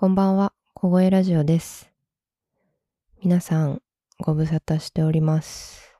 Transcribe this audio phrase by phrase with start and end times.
[0.00, 1.90] こんばんは、小声ラジオです。
[3.20, 3.82] 皆さん、
[4.20, 5.98] ご無沙汰しております。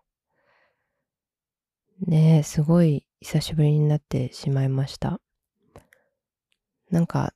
[2.07, 5.21] ねえ、すごい久しぶりになってしまいました。
[6.93, 7.35] なんか、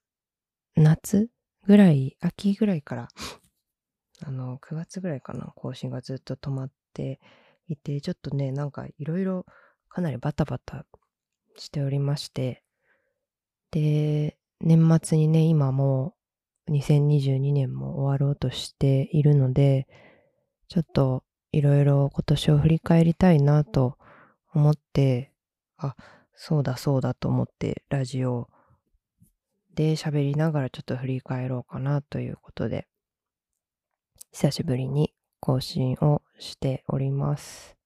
[0.77, 1.31] 夏
[1.67, 3.09] ぐらい、秋ぐらいから、
[4.25, 7.19] あの、9月ぐらいかな、更新がずっと止まって
[7.67, 9.47] いて、ちょっとね、なんかいろいろ
[9.89, 10.87] かなりバタバタ
[11.57, 12.63] しておりまして、
[13.73, 16.22] で、年末にね、今もう
[16.71, 19.87] 2022年も終わろうとしているので、
[20.69, 23.99] ちょっといろいろ今年を振り返りたいなと
[24.55, 25.33] 思って、
[25.77, 25.97] あ、
[26.35, 28.49] そうだそうだと思ってラジオ
[29.75, 32.87] で喋りながらちょっと振り返ろうかなということで、
[34.33, 37.77] 久しぶりに更新をしております。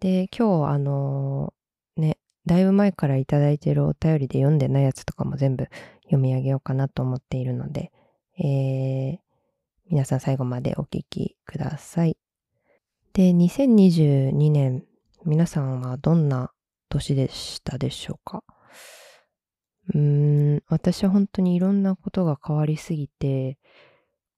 [0.00, 1.52] で、今日あの
[1.96, 5.68] ね、だいぶ前からいいてるお便りで読んでないやつとかも全部
[6.04, 7.92] 読み上げようかなと思っているので、
[8.38, 9.18] えー、
[9.90, 12.16] 皆さん最後までお聞きください。
[13.12, 14.84] で、2022年、
[15.24, 16.52] 皆さんはどんな
[16.88, 18.42] 年でしたでしょうか？
[19.94, 23.58] うん、私は本当にいろんなことが変わりすぎて、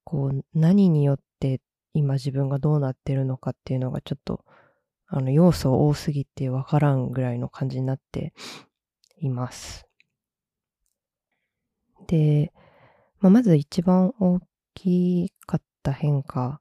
[0.02, 1.60] こう、何によって
[1.92, 4.44] 今自分がどうなってるのかっていうのがちょっと、
[5.06, 8.32] あの、要素多すぎてわからんぐらいの感じになって
[9.18, 9.86] います。
[12.06, 12.52] で、
[13.24, 14.38] まあ、まず一番大
[14.74, 16.60] きかった変化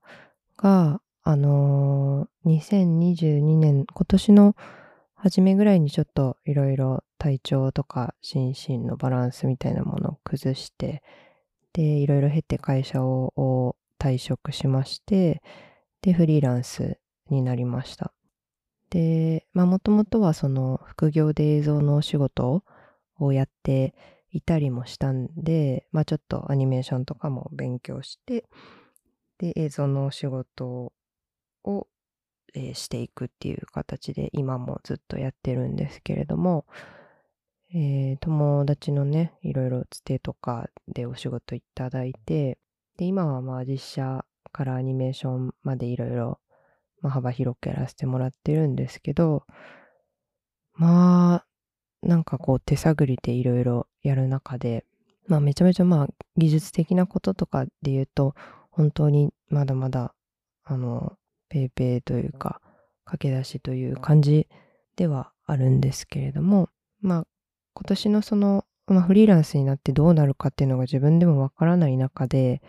[0.55, 4.55] が、あのー2022年、今年の
[5.13, 11.03] 初めぐらいにちょっといろいろ体調とか心身のバランスみたいなものを崩して、
[11.73, 15.41] で、いろいろ経て会社を退職しまして、
[16.01, 16.97] で、フリーランス
[17.29, 18.13] になりました。
[18.89, 22.63] で、まあもともとはその副業で映像のお仕事
[23.19, 23.93] をやって
[24.33, 28.45] いたりもしたんで、まあちょっとアニメーションとかも勉強して、
[29.37, 30.91] で、映像のお仕事
[31.63, 31.87] を、
[32.55, 36.65] えーしていくっていう形で今もずっとやってるんですけれども、
[37.73, 42.57] えー友達のね、いろいろつてとかでお仕事いただいて、
[42.97, 46.39] で、今はまあ実写からアニメーションまでいろいろ、
[47.01, 49.45] まあ幅広くやらせてもらってるんですけど、
[50.73, 51.45] まあ、
[52.01, 54.85] なんかこう手探りでいろいろやる中で、
[55.27, 58.35] まあめちゃめちゃまあ技術的なこととかで言うと、
[58.69, 60.13] 本当にまだまだ、
[60.63, 61.13] あの、
[61.49, 62.61] ペーペーというか、
[63.05, 64.47] 駆け出しという感じ
[64.95, 66.69] ではあるんですけれども、
[67.01, 67.27] まあ
[67.73, 72.61] 今年のその、まあフリーランスになってどうなるかっていうのが自分でもわからない中で、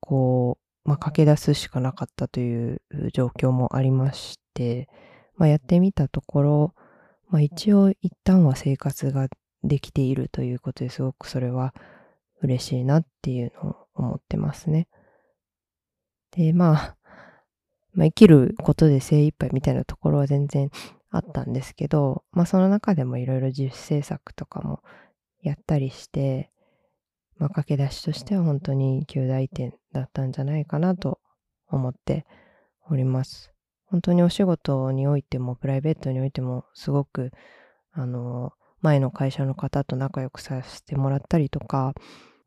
[0.00, 2.80] こう、まあ駆け出すしかなかったという
[3.12, 4.88] 状況もありまして、
[5.36, 6.74] まあやってみたところ、
[7.28, 9.28] まあ一応一旦は生活が
[9.62, 11.74] できているということですごくそれは
[12.42, 14.88] 嬉しいなっていうのを思ってますね。
[16.32, 16.96] で、まあ、
[17.92, 20.70] まあ生きることで精一杯みたいなところは全然
[21.10, 24.82] あったんですけど、まあその中でもいろいろ自主制作とかも
[25.42, 26.50] やったりして、
[27.36, 31.20] まあ駆け出しとしては本当に旧大点だったんじゃないかなと
[31.66, 32.26] 思って
[32.88, 33.52] おります。
[33.86, 37.32] 本当にお仕事においてもプライベートにおいてもすごく
[37.90, 41.94] あの前の会社の方と仲良くさせてもらったりとか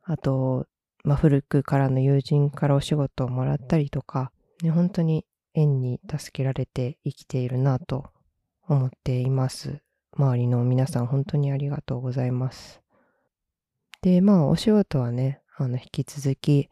[0.04, 0.68] あと、
[1.04, 8.10] まあ、古くからの友人からお仕事をもらったりとか、ね、本当に縁に助けられて生きているなと
[8.68, 9.82] 思っています。
[10.16, 12.82] 周りの皆さん本当にありがとうございます。
[14.02, 16.70] でまあお仕事はねあの引き続き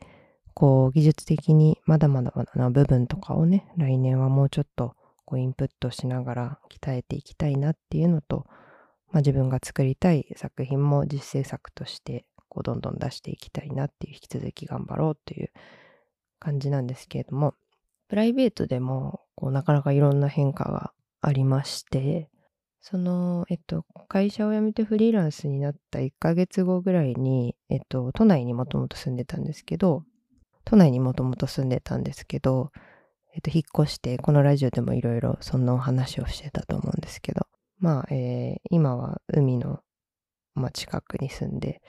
[0.54, 4.96] こう技術的にまだまだな部分とかをね来年はもうちょっと
[5.26, 8.46] こうインプットしながら鍛えていきたいなっていうのと、
[9.12, 15.52] まあ、自分が作りたい作品も実制作としてこうどんどん出していきたいなっていう引き続き頑張ろうという
[16.40, 17.54] 感じなんですけれども
[18.08, 22.30] プライベートでもこうなかなかいろんな変化がありまして
[22.82, 30.04] その、えっと、会社を辞めてフリーランスになった1ヶ月後ぐらいに、えっと、都内にもともと住んでたんですけど、
[30.66, 32.72] 都内にもともと住んでたんですけど、
[33.36, 37.46] えっと、引っ越して、このラジオでもいろいろそんなお話をしてたと思うんですけど、
[37.82, 39.82] まあ、えー今は海の、
[40.56, 41.82] まあ、近くに住んで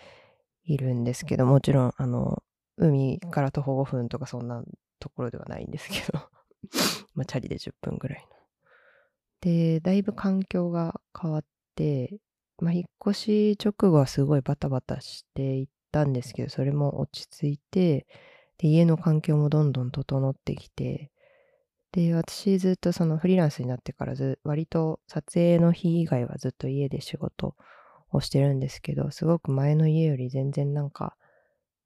[0.65, 2.43] いるんですけど、もちろん、あの、
[2.79, 4.65] 海から徒歩5分とかそんな
[5.01, 6.21] ところではないんですけど、
[7.15, 8.37] まあ、チャリで10分ぐらいの。
[9.41, 11.45] で、だいぶ環境が変わっ
[11.75, 12.19] て、
[12.59, 18.07] まあ、引っ越し直後はすごいバタバタしていったんですけど、それも落ち着いて、
[18.59, 21.12] で、家の環境もどんどん整ってきて、
[21.93, 27.55] で、私ずっとそのフリーランスになってからず、割と撮影の日以外はずっと家で仕事
[28.11, 31.17] をしてるんですけど、すごく前の家より全然なんか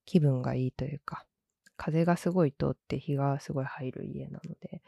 [0.04, 1.26] 気分がいいというか、
[1.76, 4.80] 風がすごい通って日がすごい入る家なので、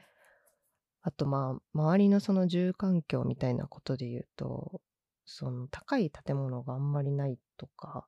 [1.03, 4.81] あとまあ、周りのその住環境みたいなことで言うと、
[5.25, 8.07] その高い建物があんまりないとか、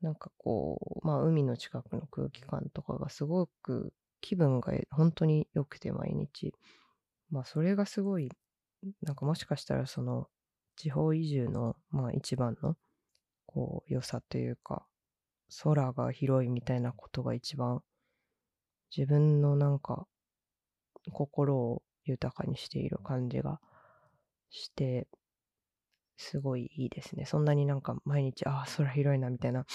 [0.00, 6.54] なんかこう、まあ海の近くの空気感とかがすごく気分が本当に良くて毎日。
[7.30, 8.30] まあそれがすごい、
[9.02, 10.28] なんかもしかしたらその
[10.76, 12.76] 地方移住のまあ一番の
[13.46, 14.86] こう良さというか、
[15.62, 17.82] 空が広いみたいなことが一番
[18.96, 20.06] 自分のなんか
[21.12, 23.60] 心を豊かにしている感じが
[24.50, 25.08] して、
[26.16, 27.26] すごいいいですね。
[27.26, 29.66] そんなになんか毎日、ああ、空広いなみたいな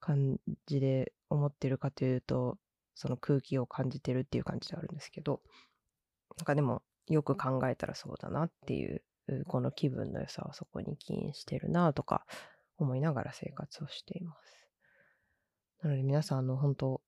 [0.00, 2.58] 感じで思ってるかというと、
[2.94, 5.40] その空気を感じてるっていう感じであるんですけど、
[6.38, 9.02] なんかでもよく考えたらそうだなっていう、
[9.46, 12.26] この気分の良さはそこに起因してるなとか
[12.76, 14.68] 思いながら生活をしています。
[15.82, 17.02] なので皆さん、あの、本当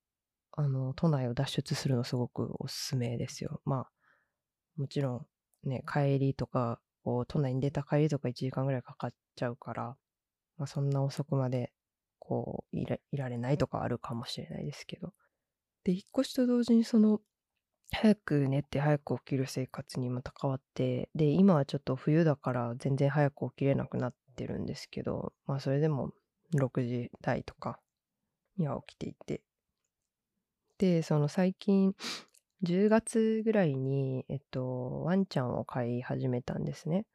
[0.57, 3.61] あの、都内を脱出するのすごくおすすめですよ。
[3.65, 3.91] まあ、
[4.77, 5.27] もちろ
[5.65, 9.97] んね、帰りとか、こう、都内に出た帰りとか1時間ぐらいかかっちゃうから、
[10.57, 11.73] まあそんな遅くまで、
[12.21, 15.13] こういら、いられないとかあるかもしれないですけど。
[15.85, 17.21] で、引っ越しと同時にその、
[17.93, 26.11] 早く寝て早く起きる生活にまた変わって、で、今はちょっと冬だから全然早く起きれなくなってるんですけど、まあそれでも
[26.55, 27.79] 6時台とか
[28.57, 29.43] には起きていて。
[30.79, 31.95] で、その最近、
[32.63, 37.07] 10月ぐらいに、えっと、ワンちゃんを飼い始めたんですね。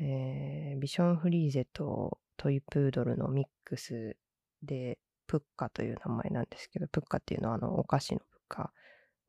[0.00, 4.16] えー、ビションフリーゼとトイプードルのミックス
[4.62, 8.72] で、プッカという名前なんですけど、プッカっていうのはあのお菓子のプッカ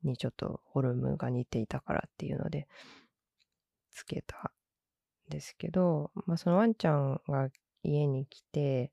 [0.04, 2.68] にちょっとフォルムが似ていたからっていうので、
[3.92, 7.50] つけたんですけど、まあそのワンちゃんが
[7.84, 8.92] 家に来て、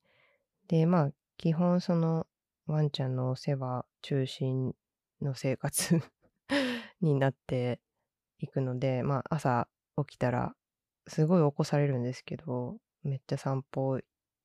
[0.68, 2.26] で、まあ基本その
[2.66, 4.74] ワンちゃんのお世話中心
[5.20, 6.00] の生活
[7.00, 7.80] になって
[8.38, 9.68] いくので、まあ朝
[10.06, 10.54] 起きたら
[11.06, 14.00] すごい起こされるんですけど、めっちゃ散歩、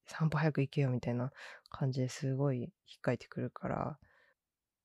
[0.05, 1.31] 散歩早く行けよみたいな
[1.69, 2.69] 感じですごい引っ
[3.01, 3.97] かいてくるから、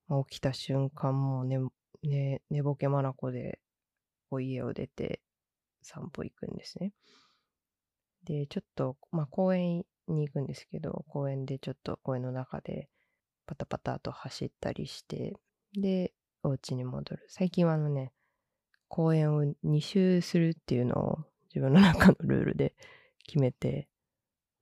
[0.08, 1.58] まあ、起きた瞬間もう寝、
[2.02, 3.60] ね、寝ぼけまなこで
[4.30, 5.20] こう家を出て
[5.82, 6.92] 散歩行くんですね。
[8.24, 12.88] で、ちょっと、まあ公園に行くんですけど、公園でちょっと公園の中で
[13.46, 15.34] パタパタと走ったりして、
[15.74, 17.24] で、お家に戻る。
[17.28, 18.12] 最近はあのね、
[18.88, 21.18] 公園を2周するっていうのを
[21.54, 22.74] 自分の中のルールで
[23.26, 23.88] 決めて、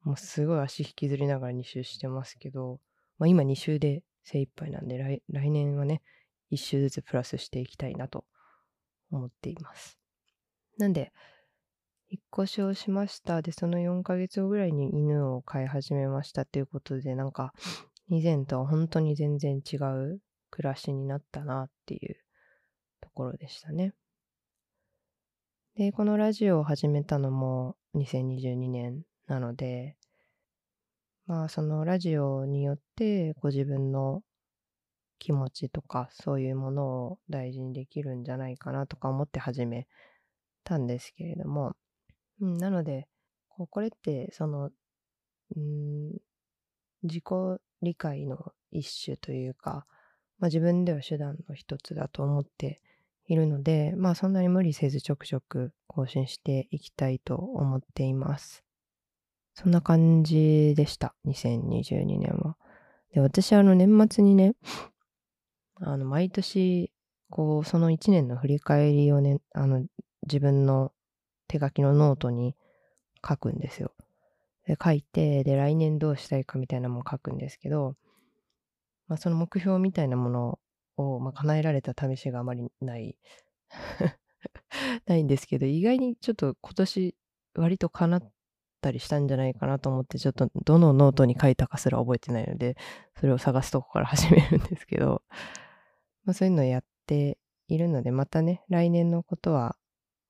[0.05, 2.81] もうすごい足引きずりながら2周してますけど、
[3.19, 6.03] まあ、今2周で精一杯なんで来、来年はね、
[6.51, 8.25] 1周ずつプラスしていきたいなと
[9.11, 9.99] 思っています。
[10.79, 11.13] なんで、
[12.11, 13.43] 引っ越しをしました。
[13.43, 17.55] で、その4ヶ月後ぐらいに犬を飼い始めましたということで、なんか、
[18.09, 20.21] 以前とは本当に全然違う
[20.51, 22.17] 暮らしになったなっていう
[23.01, 23.95] ところでしたね。
[25.77, 29.97] で、このラジオを始めたのも2022年なので、
[31.27, 34.23] まあそのラジオによってご自分の
[35.19, 39.87] 気持ちとかそういうものを大事にできるんじゃないかなとか思って始め
[40.65, 41.73] たんですけれども、
[42.43, 43.09] うん、なので、
[43.71, 44.71] これってその、
[45.57, 46.11] うん、
[47.05, 47.25] 自己
[47.81, 49.87] 理解の一種というか、
[50.41, 52.83] まあ、自分では手段の一つだと思って
[53.29, 58.63] いるので、まあそんなに無理せずちょくちょく更新していきたいと思っています。
[59.55, 61.15] そんな感じでした。
[61.27, 62.57] 2022年は。
[63.13, 64.55] で、私あの年末にね、
[65.77, 66.93] あの毎年、
[67.31, 69.85] こう、その1年の振り返りをね、あの
[70.27, 70.93] 自分の
[71.49, 72.55] 手書きのノートに
[73.27, 73.93] 書くんですよ。
[74.67, 77.97] で書いて、で、来年どうしたいかみたいなのも書くんですけど、
[79.09, 80.59] まあ、その目標みたいなもの
[80.97, 83.19] を、まあ、叶えられた試しがあまりない
[85.07, 87.17] ないんですけど、意外にちょっと今年
[87.55, 88.33] 割と叶っ
[88.83, 92.77] たりしたんじゃないかなと思って、ちょっとどのノートに書いたかすら覚えてないので、
[93.19, 95.23] それを探すとこから始めるんですけど、
[96.25, 99.77] まあ、そういうのをやっているので、またね、来年のことは、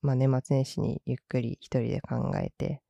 [0.03, 2.83] まあ、年末年始にゆっくり一人で考えて、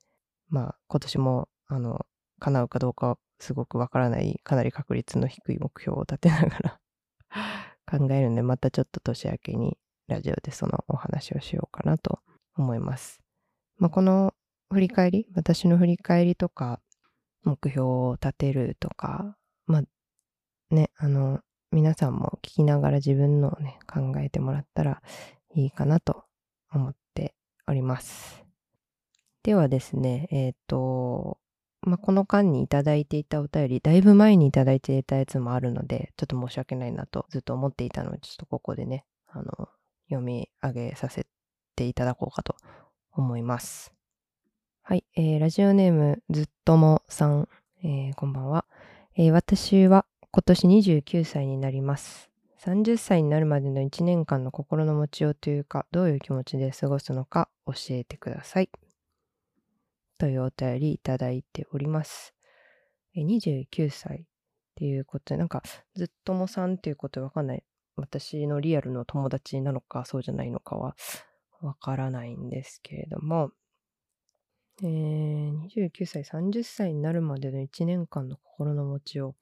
[0.49, 2.05] まあ、今年も、あの、
[2.41, 6.81] 叶うかどうかすごくわからない、かなり確率の低い目標を立てながら
[7.87, 9.79] 考えるんで、またちょっと年明けに
[10.09, 12.21] ラジオでそのお話をしようかなと
[12.57, 13.21] 思います。
[13.79, 14.35] まあ、この
[14.73, 16.81] 振り返り、私の振り返りとか、
[17.45, 19.37] 目標を立てるとか、
[19.67, 19.83] まあ、
[20.75, 25.03] ね、あの、皆さんも聞きながら自分のね、考えてもらったら
[25.55, 26.25] いいかなと
[26.71, 27.35] 思って
[27.67, 28.45] おります。
[29.43, 31.39] ではですね、えっ、ー、と、
[31.81, 39.69] まあ、この間にいただいていたお便り、だいぶ前にいただいていたやつもあるので、ちょっと申し訳ないなとずっと思っていたので、ちょっとここでね、あの、
[40.09, 41.27] 読み上げさせ
[41.75, 42.55] ていただこうかと
[43.13, 43.93] 思います。
[44.85, 47.49] はい、えー、ラジオネームずっともさん、
[47.85, 48.65] えー、こんばんは、
[49.17, 52.31] えー、私は今年29歳になります。
[52.65, 58.71] 30歳になるまでの1年間の心の持ちようというか、どういう気持ちで過ごすのか教えてください。
[60.19, 62.35] というお便りいただいております。
[63.17, 64.25] 29歳っ
[64.75, 65.63] ていうことで、なんか、
[65.95, 67.63] ずっともさんっていうことわかんない。
[67.95, 70.97] 私のリアルの友達なのか、そうじゃないのかは
[71.61, 73.53] わからないんですけれども、
[74.85, 79.37] えー、29歳、30歳になるまでの1年間の心の持ちを、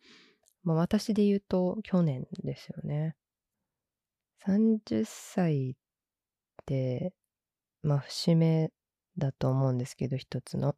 [0.64, 3.16] まあ、私で言うと去年ですよね。
[4.44, 5.74] 30歳っ
[6.66, 7.14] て、
[7.82, 8.70] まあ節目
[9.16, 10.76] だと思うんですけど、一つの。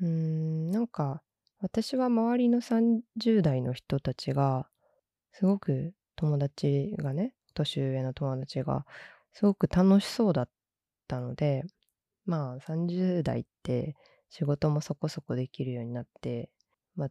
[0.00, 1.22] うーん、なんか、
[1.58, 4.68] 私は周りの30代の人たちが、
[5.32, 8.86] すごく友達がね、年上の友達が、
[9.32, 10.48] すごく楽しそうだっ
[11.08, 11.64] たので、
[12.26, 13.96] まあ30代って
[14.28, 16.50] 仕事もそこそこできるようになって、
[16.96, 17.08] まあ、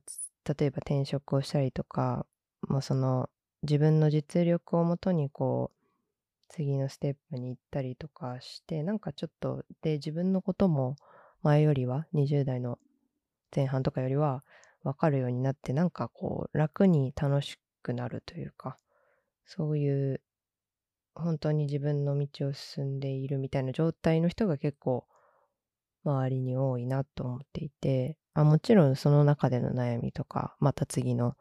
[0.54, 2.26] 例えば転職をしたりとか、
[2.62, 3.30] まあ、その
[3.64, 5.76] 自分の実力をもとにこう
[6.50, 10.96] 次のステップに行ったりとかして、なんかちょっと、で、自分のことも
[11.42, 12.80] 前よりは、20代の
[13.54, 14.44] 前半とかよりは
[14.84, 18.78] 分かるようになって、なんかこう、楽に楽しくなるというか、
[19.46, 20.22] そういう、
[21.16, 25.06] 本当に自分の道を進んでいるみたいな状態の人が結構、
[26.04, 31.36] 周りに多いなと思っていて、あもちろんその中での悩みとか、また次の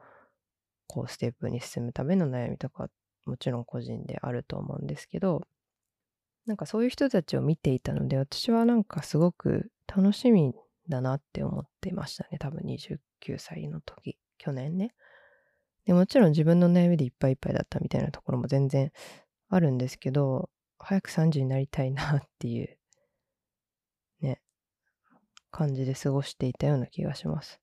[0.86, 2.88] こうステップに進むための悩みとか
[3.26, 5.46] もちろん個人であると思うんですけど、
[6.46, 10.54] なんかそういう人たちを見ていたので、私はなんかすごく楽しみ
[10.88, 12.38] だなって思ってましたね。
[12.38, 12.98] 多分29
[13.38, 14.94] 歳の時、去年ね。
[15.86, 18.90] でもちろん自分の悩みでいっぱいいっぱいだったみたいなところも全然
[19.48, 22.78] あるんですけど、早く30になりたいなっていう、
[24.20, 24.40] ね、
[25.50, 27.60] 感じで過ごしていたような気がします。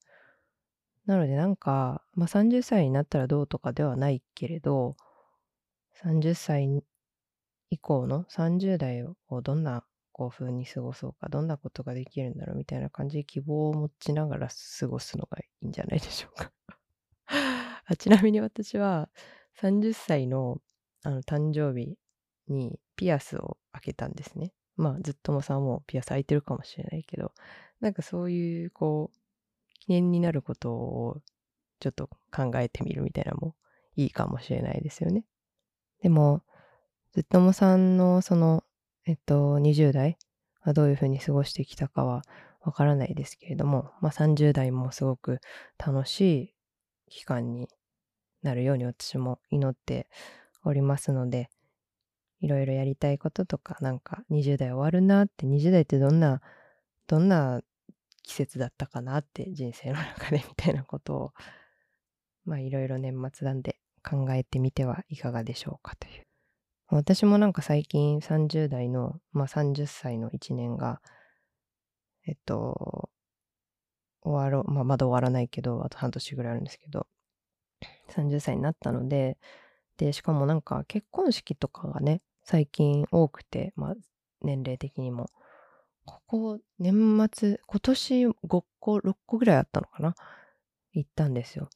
[1.06, 4.96] なのでなんか、まあ、30歳になったらどうとかではないけれど、
[6.04, 6.84] 30歳
[7.70, 16.52] 以降の30代をどんなこう風に過ごそうか、どんなことができるんだろうみたいな感じで希望を持ちながら過ごすのがいいんじゃないでしょうか
[17.86, 17.96] あ。
[17.96, 19.10] ちなみに私は
[19.60, 20.62] 30歳の
[21.04, 21.98] あの誕生日
[22.48, 24.54] にピアスを開けたんですね。
[24.76, 27.34] まあずっともさんもピアス開いてるかもしれないけど、
[27.80, 29.18] なんかそういうこう、
[29.80, 31.18] 記念になることを
[31.80, 33.56] ちょっと考えてみるみたいなのも
[33.96, 35.26] いいかもしれないですよね。
[36.02, 36.44] でも、
[37.14, 38.64] ずっともさんのその、
[39.06, 40.18] えっと、20代
[40.62, 42.24] はどういうふうに過ごしてきたかは
[42.62, 45.40] わからないですけれども、まあ30代もすごく
[45.78, 46.56] 楽しい
[47.10, 47.68] 期間に
[48.44, 50.08] なるように私も祈って
[50.64, 51.50] おりますので、
[52.40, 56.42] いろいろやりたいこととか、なんか20代終わるなって、20代ってどんな、
[57.08, 57.62] どんな
[58.24, 61.34] 季節だったかなって人生の中でみたいなことを、
[62.46, 66.26] まあいろいろ年末なんで考えてみてはいかがでしょうかという。
[66.88, 71.02] 私もなんか最近30代の、まあ30歳の1年が、
[72.28, 73.10] えっと、
[74.22, 77.08] 終わろう、まあまだ終わらないけど、あと半年ぐらいあるんですけど、
[78.10, 79.38] 30歳になったので、
[80.02, 83.96] で、しかもなんか結婚式とかがね、最近多くて、まあ
[84.42, 85.30] 年齢的にも。
[86.06, 90.16] ここ、年末、今年5個、6個ぐらいあったのかな？
[90.94, 91.70] 行ったんですよ。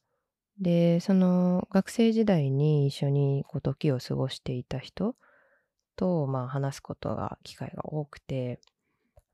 [0.60, 5.14] で、その学生時代に一緒にこう時を過ごしていた人
[5.94, 8.60] と、まあ話すことが、機会が多くて、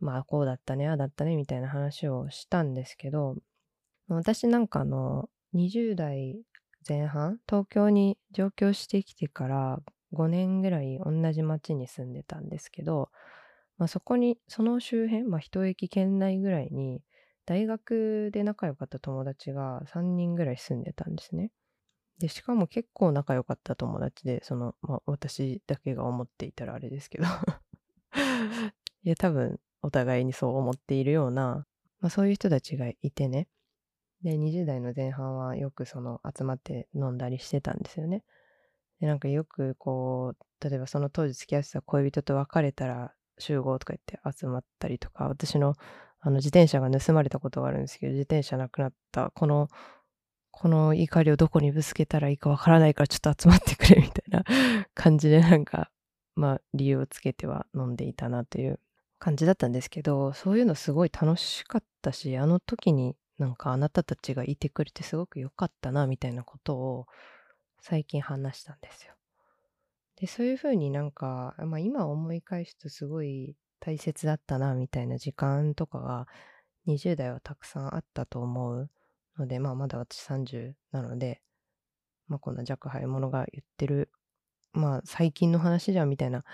[0.00, 3.36] まあこうだったね、ああだったね、みたいな話をしたんですけど、
[4.08, 6.36] 私なんかあの、20代
[6.88, 9.80] 前半、東京に上京してきてから
[10.12, 13.10] 5年ぐらい同じ町に住んでたんですけど、
[13.78, 17.02] まあ、そこに、その周辺、まあ一駅圏内ぐらいに、
[17.46, 21.50] 大学で仲良かった友達が3人ぐらい住んでたんですね。
[22.18, 27.24] で、しかも結構仲良かった友達で、その、まあ、私だけが思っていたらあれですけど
[29.02, 31.66] いや、多分、お互いにそう思っているような、
[32.00, 33.48] まあ、そういう人たちがいてね。
[34.22, 38.24] で、20代の前半はよくその集まって飲んだりしてたんですよね。
[39.00, 45.74] で、なんかよくこう、例えばその当時付き合ってた恋人と別れたら集合とか言って集まったりとか、私の
[46.20, 49.68] あの自転車が盗まれたことがあるんですけど、自転車なくなった、この、
[50.52, 54.44] この怒りをどこにぶつけたらいいかわからないからちょっと集まってくれみたいな
[54.94, 55.90] 感じでなんか、
[56.36, 58.78] まあ理由をつけては飲んでいたなという
[59.18, 67.06] 感じだったんですけど、そういうのすごい楽しかったし、あの時になんかあなたたちがいてくれてすごく良かったな、みたいなことを
[67.80, 69.14] 最近話したんですよ。
[70.16, 76.26] で、そういうふうになんか、まあ今思い返すとすごい大切だったな、みたいな時間とかが
[76.86, 78.90] 20代はたくさんあったと思う
[79.38, 81.42] ので、まあまだ私30なので、
[82.28, 84.10] まあこんな若輩者が言ってる、
[84.72, 86.44] まあ最近の話じゃんみたいな、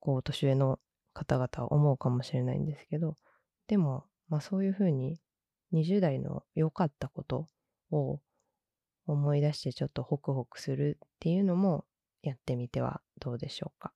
[0.00, 0.78] こう年上の
[1.14, 3.16] 方々は思うかもしれないんですけど、
[3.66, 5.18] でも、まあそういうふうに
[5.76, 7.46] 20代の良かったこと
[7.90, 8.20] を
[9.06, 11.84] 思い出してちょっとホクホクするっていうのも
[12.22, 13.92] やってみてはどうでしょうか。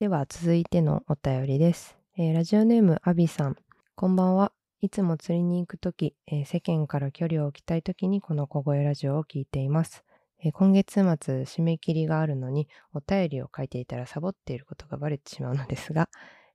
[0.00, 1.96] では続いてのお便りです。
[2.18, 3.56] えー、ラジオネームアビさん。
[3.94, 4.52] こんばんは。
[4.80, 10.04] いつも釣りに行くとき、えー、世間から距離を置きたいときにこの小声ラジオを聞いています。
[10.42, 16.08] え、今月末締め切りがあるのにお便りを書いていたらサボっていることがバレてしまうのですが、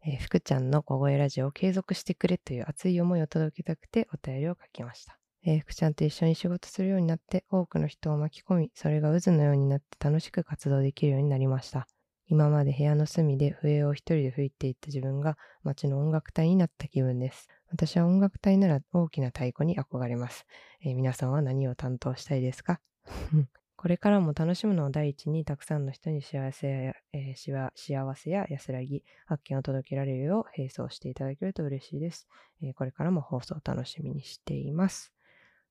[0.07, 5.17] えー、福ちゃんの小声ラジオを継続してくれという熱い思いを届けたくてお便りを書きました。
[5.43, 11.88] えー、福ちゃんと一緒に仕事するようになって多くの人を巻き込み、それが渦のようになって楽しく活動できるようになりました。
[12.27, 17.47] 今まで部屋の隅で笛を一人で吹いていった自分が街の音楽隊になった気分です。
[17.71, 20.45] 私は音楽隊なら大きな太鼓に憧れます。
[20.81, 22.79] えー、皆さんは何を担当したいですか？
[23.86, 32.27] これからも楽しむのを第一に、たくさんの人に幸せや、えー、幸せや安らぎ、発見を届けられるよう並走していただけると嬉しいです、
[32.63, 35.13] えー、これからも放送を楽しみにしています。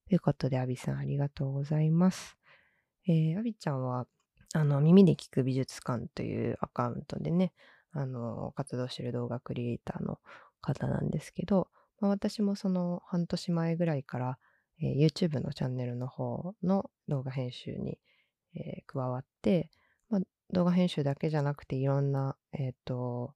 [0.08, 2.36] ということで、アビさんありがとうございます。
[3.08, 4.06] えー、アビちゃんは、
[4.52, 7.52] あの、耳で聞く美術館というアカウントでね、
[7.90, 10.20] あの、活動している動画クリエイターの
[10.60, 11.66] 方なんですけど、
[11.98, 14.38] まあ、私もその半年前ぐらいから、
[14.80, 17.98] えー、YouTube のチャンネルの方の動画編集に、
[18.54, 19.70] えー、加わって、
[20.08, 20.20] まあ、
[20.52, 23.34] 動画編集だけじゃなくていろんな、えっ、ー、と、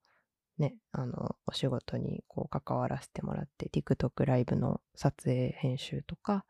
[0.58, 6.44] ね、あの、お仕事にこう関わらせてもらって、TikTok ライブの撮影編集とか、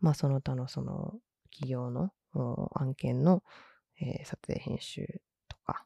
[0.00, 1.14] まあその他のその
[1.50, 2.10] 企業の
[2.74, 3.42] 案件の、
[4.00, 5.84] えー、撮影編集とか、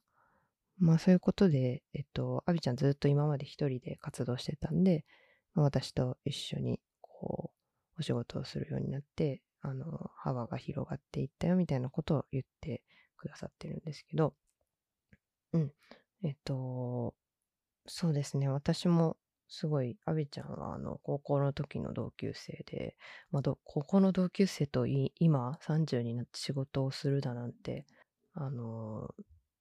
[0.78, 5.04] まあそういうことで、えっと、アビちゃんずっと今まで一人で活動してたんで、
[5.54, 7.50] ま、私と一緒にこ
[7.96, 12.82] う、お仕事をするようになって、あの、幅が広がっていったよみたいなことを言って
[13.16, 14.34] くださってるんですけど、
[15.52, 15.72] うん。
[16.22, 17.14] えっと、
[17.86, 18.48] そうですね。
[18.48, 19.16] 私も
[19.48, 22.96] すごい、アビちゃんはあの、高校の時の同級生で、
[23.30, 27.86] まあ、高校の同級生と今30になって仕事をするだなんて、
[28.34, 29.14] あの、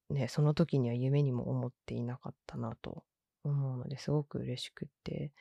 [0.09, 3.05] ね、その時には夢にも思っていなかったなと
[3.43, 5.31] 思うのですごく嬉しくって、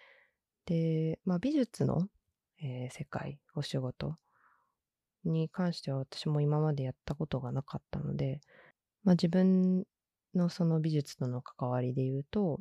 [0.66, 2.08] で、まあ、美術の
[2.62, 4.16] えー、世界、お仕事
[5.24, 8.40] に関しては私も今までやったことがなかったので、
[9.04, 9.84] まあ、自分
[10.34, 12.60] のその美術との関わりで言うと、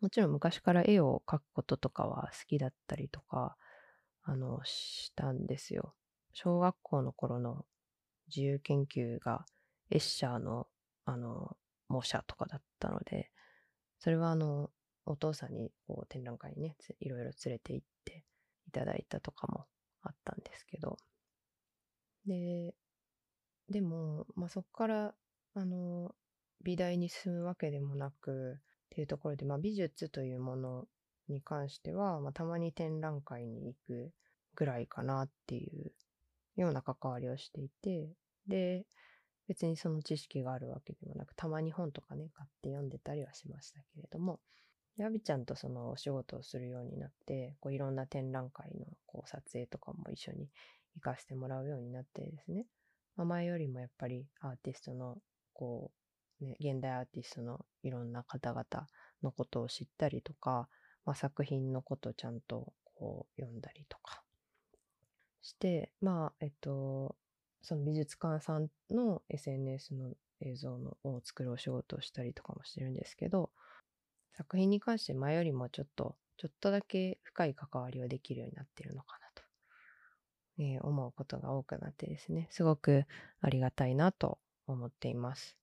[0.00, 3.56] もちろん昔から絵を描くこととかは好きだったりとか、
[4.22, 5.94] あの、したんですよ。
[6.32, 7.64] 小学校の頃の
[8.28, 9.46] 自由研究が
[9.90, 10.66] エッシャーの、
[11.04, 11.56] あの、
[11.88, 13.30] 模写とかだったので、
[13.98, 14.70] それはあの、
[15.06, 18.24] お父さんにこう展覧会にね、いろいろ連れて行って、
[18.68, 19.66] いただいたとかも
[20.02, 20.98] あったんですけど。
[22.26, 22.74] で、
[23.68, 25.14] でも、まあ、そこから、
[25.54, 26.14] あの、
[26.62, 30.84] 美大に進むわけでもなく、っていうところで、まあ、美術というもの
[31.28, 34.12] に関しては、まあ、たまに展覧会に行く
[34.54, 35.92] ぐらいかなっていう
[36.56, 38.08] ような関わりをしていて、
[38.46, 38.86] で、
[39.48, 44.40] 別にその知識があるわけでもなく、たまに本とかね、買って読んでたりはしましたけれども、
[44.96, 50.48] ヤビちゃんとそのお仕事をするようになって、こういろんな展覧会のこう撮影とかも一緒に
[50.96, 52.66] 行かせてもらうようになってですね、
[53.16, 55.18] まあ、前よりもやっぱりアーティストの
[55.52, 55.90] こ
[56.40, 58.64] う、ね、現代アーティストのいろんな方々
[59.22, 60.68] のことを知ったりとか、
[61.04, 64.22] まあ、作品のことをちゃんとこう読んだりとか
[65.42, 67.16] して、まあ、えっと、
[67.62, 73.50] その美術館さんの SNS の映像のを作るお仕事をしたりとかもしてるんですけど、
[74.36, 79.25] 作品に関して前よりもちょっと、ちょっとだけ深い関わりをできるようになってるのかな、
[80.58, 83.04] えー、思うことが多くなってですね、すごく
[83.40, 85.56] ありがたいなと思っています。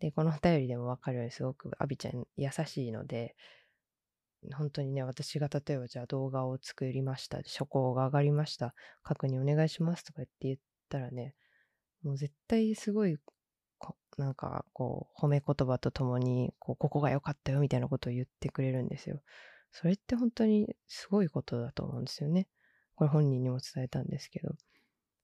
[0.00, 3.36] で、このお便りでもわかるようにすごくアビちゃん優しいので、
[4.54, 11.34] 本当にね、私が例えばじゃあ動画を作りました、初稿が上がりました、確認お願いしますとか言って言ったらね、
[12.02, 13.16] もう絶対すごい
[14.18, 19.22] なんかこう褒め言葉とともにこうここが良かったよみたいなことを言ってくれるんですよ。
[19.70, 22.48] それって本当にすごいことだと思うんですよね。
[23.02, 24.54] これ本人にも伝えたんですけど。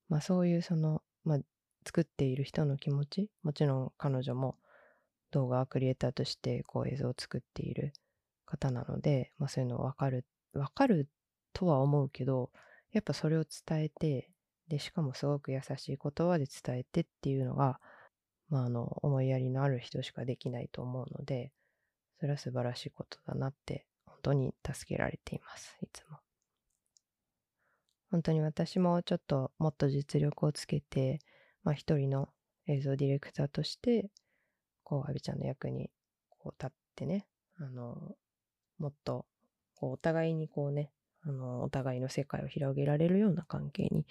[0.09, 1.39] まあそういうその、まあ
[1.87, 4.57] 作っている人の気持ち、もちろん彼女も
[5.31, 7.93] 動画クリエイターとしてこう映像を作っている
[8.47, 11.09] 方なので、まあそういうのわかる、わかる
[11.53, 12.51] とは思うけど、
[12.91, 14.29] やっぱそれを伝えて、
[14.67, 17.79] で、しかもすごく優しい言葉で伝えてっていうのが、
[18.49, 21.53] まあ、あの、思いやりのある人しかできないと思うので、
[22.19, 26.19] それは素晴らしいことだなって、本当に助けられています、いつも。
[28.11, 31.21] 本当に私もちょっともっと実力をつけて、
[31.63, 32.29] まあ一人の
[32.67, 34.11] 映像ディレクターとして、
[34.85, 35.91] こう、アビちゃんの役に
[36.31, 37.27] こう立ってね、
[37.59, 38.17] あの、
[38.79, 39.27] もっと、
[39.75, 40.93] こう、お互いにこうね、
[41.23, 44.07] あの、お互いの世界を広げられるような関係に、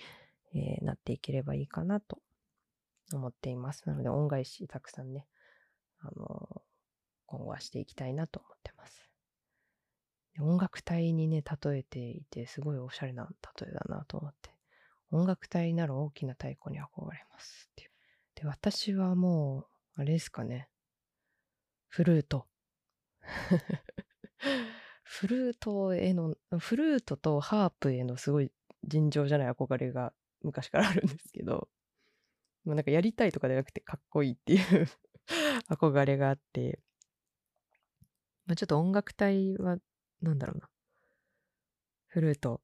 [0.53, 2.19] えー、なっていければいいかなと
[3.13, 3.83] 思っています。
[3.87, 5.27] なので、恩返したくさんね、
[5.99, 6.61] あの、
[7.25, 8.56] 今後はしていきたいなと思ってます。
[10.39, 14.51] 音楽隊にね、例えていて、すごいおしゃれな例えだなと思って。
[15.11, 17.91] 音楽隊なら大きな太鼓に憧れますっていう。
[18.35, 19.65] で、私はも
[19.97, 20.69] う、あれですかね。
[21.87, 22.45] フルート。
[25.03, 28.51] フルートへの、フルートとハープへのすごい
[28.83, 31.69] 尋常じゃない憧れが昔からあるんですけど、
[32.65, 34.87] もうなんかやりたいとかじゃなくてかっこいいっていう
[35.71, 36.79] 憧れがあって、
[38.45, 39.77] まあ、ちょっと音楽隊は
[40.21, 40.69] なんだろうな。
[42.07, 42.61] フルート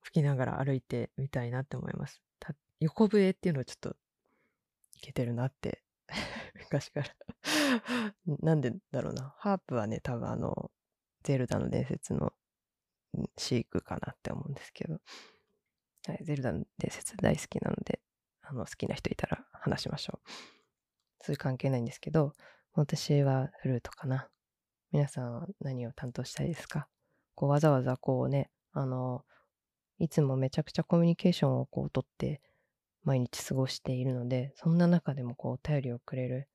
[0.00, 2.22] 吹きながら歩いてみたいなって思います。
[2.80, 3.96] 横笛っていうのはちょっと
[4.96, 5.82] いけてるなって
[6.60, 7.08] 昔から
[8.40, 9.34] なんでだろうな。
[9.38, 10.70] ハープはね、多分あの、
[11.22, 12.32] ゼルダの伝説の
[13.36, 15.00] シークかなって思うんですけど。
[16.06, 18.00] はい、ゼルダの伝説大好きなので、
[18.42, 20.30] あの、好きな人いたら話しましょう。
[21.20, 22.32] そういう関係ないんですけど、
[22.74, 24.30] 私はフルートかな。
[24.92, 26.88] 皆さんは何を担当したいですか？
[27.36, 29.22] こうわざわざこうね、あの、
[29.98, 32.40] いつもめちゃくちゃコミュニケーションをこうとって
[33.04, 36.48] 毎日過ごしているので、そんな中でもこうお便りをくれる。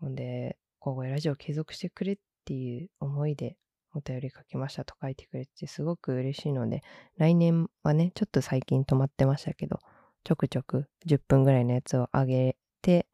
[0.00, 3.56] ので、今後ラジオ継続してくれっていう思いで
[3.94, 6.82] お便り書きましたと書いてくれてすごく嬉しいので、
[7.16, 9.78] 来年はね、ちょっと最近止まってましたけど、
[10.24, 13.06] ちょくちょく10分ぐらいのやつを上げて、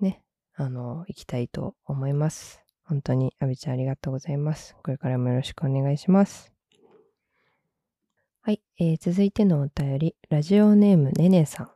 [0.00, 0.22] ね、
[0.54, 2.60] あの、行きたいと思います。
[2.84, 4.76] 本当に、アビちゃんありがとうございます。
[4.82, 6.52] これからもよろしくお願いします。
[8.44, 11.70] はい、えー、続いてのお便り、ラジオネームねねさん、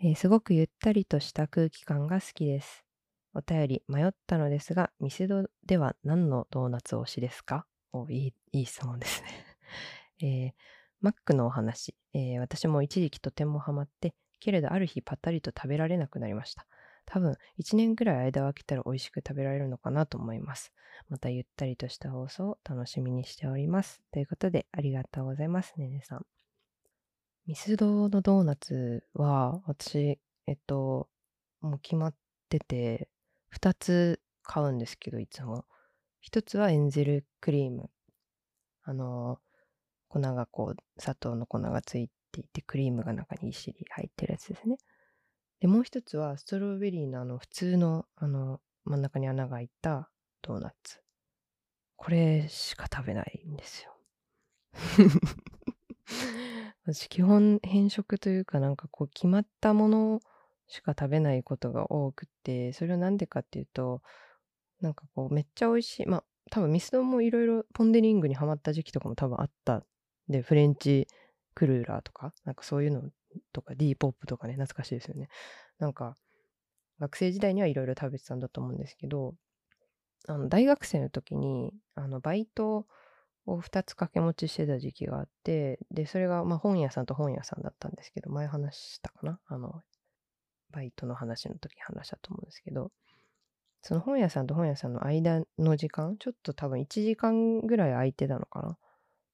[0.00, 2.84] えー、すごくゆったりとした空気感が好きです。
[3.32, 7.64] お便り迷ったのですが、ミスドでは何のドーナツ推しですか？
[7.94, 9.28] おいい、いい質問ですね。
[10.20, 10.52] えー、
[11.00, 16.66] マックのお話、えー、私も一時期とてもハマって、けれどある日パッタリと食べられなくなりました。
[17.10, 20.72] 多分、1年くらい間を空けたら美味しく食べられるのかなと思います。
[21.08, 24.02] またゆったりとした放送を楽しみにしております。
[24.12, 26.26] ということで、ありがとうございます、ねねさん。
[27.46, 31.08] ミスドのドーナツは、私、えっと、
[31.62, 32.14] もう決まっ
[32.50, 33.08] てて、
[33.58, 35.64] 2つ買うんですけど、いつも。
[36.30, 37.88] 1つはエンゼルクリーム。
[38.82, 39.38] あの、
[40.08, 44.76] 粉がこう、砂糖の粉がついていて、クリームが中にぎっしり入ってるやつですね。
[45.60, 50.10] で、もう一つは、ストロベリーのあの、普通の、あの、真ん中に穴が開いた
[50.42, 51.00] ドーナツ。
[51.96, 53.96] これしか食べないんですよ。
[56.84, 60.20] 私、基本変色というかなんかこう、決まったもの
[60.68, 64.02] しか食べないことが多くて、それはなんでかっていうと、
[64.80, 66.06] なんかこう、めっちゃ美味しい。
[66.06, 69.84] まあ、多分ミスドもいろいろポンデリングにハマった時期とかも多分あった
[70.28, 71.08] で、フレンチ
[71.54, 73.02] クルーラーとか、なんかそういうの
[73.52, 75.28] とか D ポップとかね、懐かしいですよね。
[75.78, 76.16] なんか、
[77.00, 79.34] 学生時代にはいろいろ食べてたんだと思うんですけど、
[80.26, 82.86] あの、大学生の時に、あの、バイト
[83.46, 89.40] を2つ掛け持ちしてた時期があって、で、それが、まあ、本屋さんと本屋さんだったんですけど、前話したかな？
[89.46, 89.82] あの、
[90.70, 92.90] バイトの話の時話したと思うんですけど、
[93.80, 98.76] その本屋さんと本屋さんの間の時間、ちょっと多分1時間ぐらい空いてたのかな？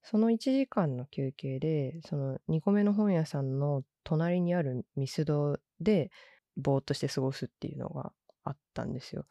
[0.04, 6.10] その1時間の休憩で、その2個目の本屋さんの隣にあるミスドで
[6.56, 8.12] ぼーっとして過ごすっていうのが
[8.44, 9.24] あったんですよ。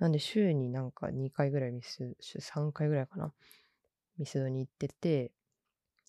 [0.00, 3.32] なんで週になんか2回ぐらいミス、週3回ぐらいかな。
[4.18, 5.30] ミスドに行ってて、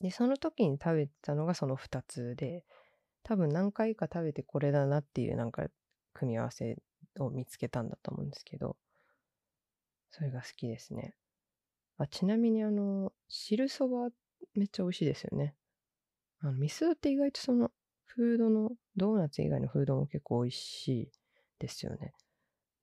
[0.01, 2.65] で、その時に食べたのがその2つで、
[3.21, 5.67] 多分何回か食べてこれだなっていうなんか
[6.13, 6.77] 組み合わせ
[7.19, 8.75] を見つけたんだと思うんですけど、
[10.09, 11.13] それが好きですね。
[11.97, 14.09] あちなみにあの、汁そば
[14.55, 15.55] めっちゃ美味しいですよね。
[16.39, 17.71] あの、ミスドって意外とその、
[18.05, 21.11] フードの、ドーナツ以外のフードも結構美味しい
[21.59, 22.13] ですよね。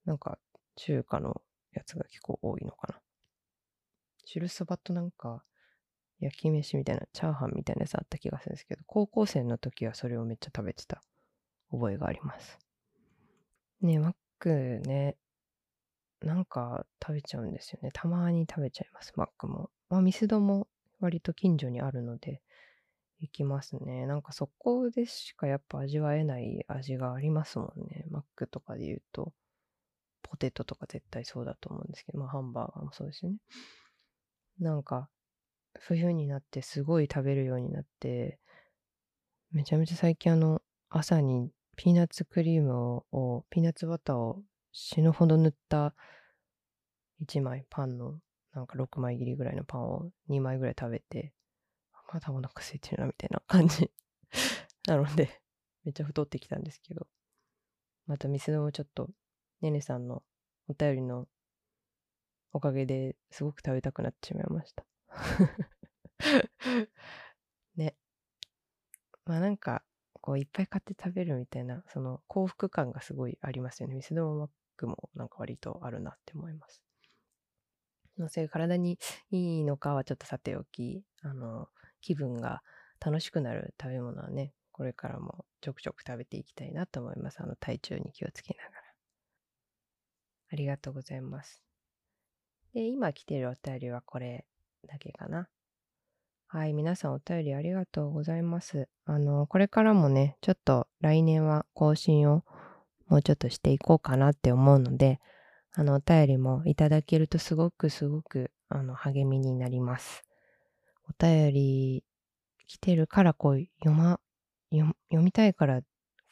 [0.04, 0.38] なんか、
[0.76, 1.42] 中華の
[1.72, 3.00] やつが結構多いのかな。
[4.24, 5.44] 汁そばとなんか、
[6.20, 11.02] 焼き飯みたいな、チャーハンみたいなやつあった気がするんですけど、高校生の時はそれをめっちゃ食べてた
[11.70, 12.58] 覚えがあります。
[13.80, 15.16] ねマックね、
[16.22, 17.90] なんか食べちゃうんですよね。
[17.92, 19.70] たまに食べちゃいます、マックも。
[19.88, 20.68] まあ、ミスドも
[21.00, 22.42] 割と近所にあるので、
[23.20, 24.06] いきますね。
[24.06, 28.04] なんかそこでしかやっぱ味わえない味がありますもんね。
[28.10, 29.32] マックとかで言うと、
[30.22, 33.38] ポテトとか絶対そうだと思うんですけど、まあハンバーガーもそうですよね。
[34.58, 35.08] なんか、
[35.78, 38.38] 冬になってすごい食べるようになって、
[39.52, 45.94] めちゃめちゃ最近あの、朝にピーナッツクリームを、ピーナッツバターを死ぬほど塗った
[47.22, 48.18] 1枚パンの、
[48.54, 51.32] なんか6枚切りぐらいのパンを2枚ぐらい食べて、
[52.12, 53.90] まだお腹空いてるなみたいな感じ
[54.88, 55.40] なので、
[55.84, 57.06] めっちゃ太ってきたんですけど、
[58.06, 59.10] また店のもちょっと、
[59.60, 60.22] ねねさんの
[60.68, 61.28] お便りの
[62.52, 64.84] おかげですごく食べたくなってしまいました。
[67.76, 67.94] ね。
[69.24, 73.94] まあなんか、こういっぱい買って食べるみたいな、その幸福感がすごいありますよね。
[73.94, 74.48] ミスドマッ
[74.80, 76.82] クもなんか割とあるなって思います。
[78.18, 78.98] のそれ体に
[79.30, 81.68] いいのかはちょっとさておき、あの、
[82.00, 82.62] 気分が
[83.04, 87.40] 楽しくなる食べ物はね、これからもちょくちょく食べていきたいなと思います。
[87.40, 88.82] あの、体調に気をつけながら。
[90.52, 91.62] ありがとうございます。
[92.74, 94.46] で、今来てるお便りはこれ
[94.86, 95.48] だけかな。
[96.48, 98.88] はい、皆さんお便りありがとうございます。
[99.04, 102.44] あの、これからもね、ちょっと来年は更新を
[103.10, 105.20] もうちょっとしていこうかなって思うので、
[105.72, 110.24] あの、お便りもいただけるとすごくすごく、あの、励みになります。
[111.08, 112.04] お便り
[112.66, 114.20] 来てるからこう読ま、
[114.70, 115.82] 読みたいから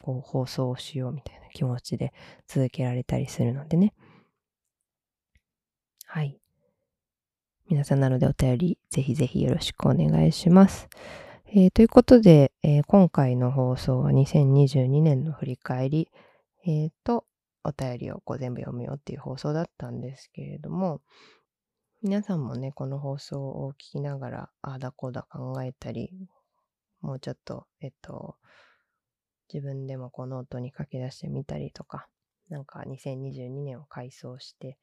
[0.01, 2.13] こう放送をしようみたいな気持ちで
[2.47, 3.93] 続けられたりするのでね。
[6.07, 6.39] はい。
[7.69, 10.89] 皆さんなのでお便りぜひぜひよろしくお願いします。
[11.49, 16.09] えー、ということで、えー、今回の放送は2022年の振り返り、
[16.69, 17.25] えー、と、
[17.65, 21.01] お便りをこう全部読むよっていう放送だったんですけれども、
[22.03, 26.13] 皆さんもね、この放送を聞きながら、ああだこうだ考えたり、
[27.01, 28.37] もうちょっと、えっと、
[29.51, 32.07] 自分でもこの音に書き出してみたりとか、
[32.51, 34.77] なんか2022年を回想して、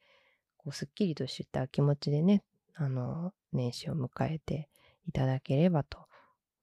[0.58, 2.44] こうすっきりとした気持ちでね、
[2.74, 4.70] あの、年始を迎えて
[5.08, 6.00] いただければと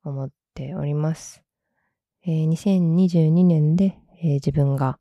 [0.02, 1.44] 思っております。
[2.24, 4.98] えー、2022年で、えー、自分が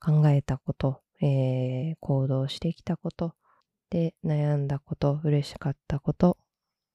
[0.00, 3.34] 考えたこと、えー、行動してきたこと、
[3.90, 6.36] で悩んだこと、嬉しかったこと、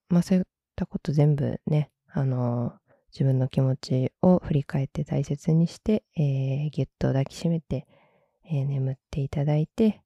[0.10, 0.44] まあそういっ
[0.76, 2.74] たこと全部ね、あの
[3.12, 7.88] 自分の気持ちを振り返って大切にして、えー、ぎゅっと抱きしめて、
[8.46, 10.02] えー、眠っていただいて、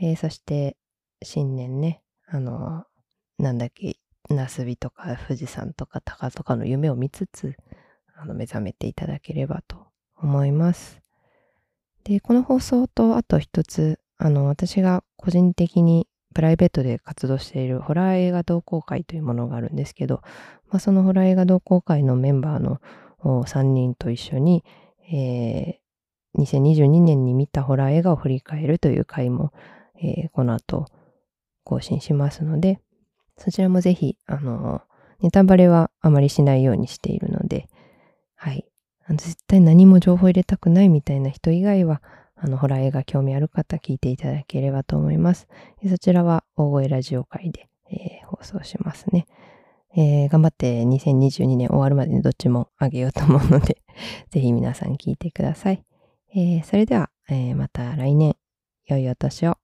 [0.00, 0.76] えー、そして
[1.22, 2.84] 新年ね、あの、
[3.38, 3.96] なんだっけ、
[4.28, 7.56] 那須美とか富士山とか鷹とかの夢を見つつ、
[8.14, 9.86] あの、目覚めていただければと
[10.16, 11.05] 思います。
[12.06, 20.22] で、この放送とあと一つ、あの、私が個人的にプライベートで活動しているホラー映画同好会というものがあるんですけど、
[20.70, 22.80] まあ、そのホラー映画同好会のメンバーの
[23.22, 24.64] 3人と一緒に、
[25.12, 29.52] えー、2022年に見たホラー映画を振り返るという回も
[30.02, 30.86] えー、この後
[31.64, 32.80] 更新しますので、
[33.36, 34.82] そちらもぜひ、あの、
[35.20, 37.68] ネタバレはあまりしないようにしているので、
[38.34, 38.66] はい。
[39.08, 42.02] あの絶対何も情報入れたくないみたいな人以外は、
[42.34, 45.48] あの、ホラー映画興味ある方聞いていただければと思います。
[45.88, 49.26] そちらは大声ラジオ会で、えー、放送しますね。
[49.96, 53.80] えー、頑張って2022年終わるまでにどっちもあげようと思うので
[54.28, 55.82] ぜひ皆さん聞いてください。
[56.34, 58.36] えー、それでは、えまた来年、
[58.86, 59.56] 良いお年を。